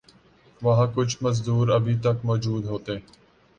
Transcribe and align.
وہاں 0.61 0.87
کچھ 0.95 1.17
مزدور 1.21 1.67
ابھی 1.69 1.95
تک 1.99 2.25
موجود 2.25 2.65
ہوتے 2.65 2.97